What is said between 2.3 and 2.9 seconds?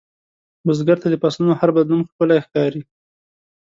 ښکاري